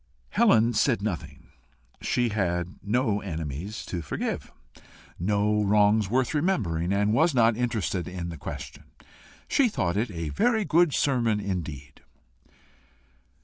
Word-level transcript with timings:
Helen 0.29 0.73
said 0.73 1.03
nothing. 1.03 1.49
She 2.01 2.29
had 2.29 2.79
no 2.81 3.19
enemies 3.21 3.85
to 3.85 4.01
forgive, 4.01 4.51
no 5.19 5.61
wrongs 5.63 6.09
worth 6.09 6.33
remembering, 6.33 6.91
and 6.91 7.13
was 7.13 7.35
not 7.35 7.55
interested 7.55 8.07
in 8.07 8.29
the 8.29 8.37
question. 8.37 8.85
She 9.47 9.69
thought 9.69 9.97
it 9.97 10.09
a 10.09 10.29
very 10.29 10.65
good 10.65 10.91
sermon 10.95 11.39
indeed. 11.39 12.01